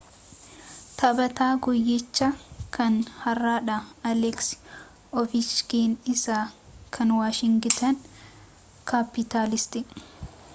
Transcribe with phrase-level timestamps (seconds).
[0.99, 2.29] taphataa guuyyichaa
[2.77, 3.77] kan hardhaa
[4.13, 4.59] aleeksi
[5.23, 6.39] oovechkiin isa
[6.99, 8.03] kan waashingitan
[8.93, 9.85] kaappitaalsiti